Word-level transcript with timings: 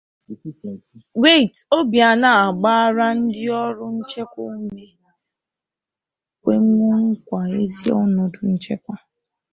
Obianọ 1.77 2.29
Agbaala 2.47 3.05
Ndị 3.19 3.45
Ọrụ 3.63 3.85
Nchekwa 3.97 4.43
Ume, 4.57 4.85
Kwenwòó 6.41 6.93
Nkwa 7.09 7.39
Ezi 7.59 7.87
Ọnọdụ 8.01 8.41
Nchekwa 8.53 8.95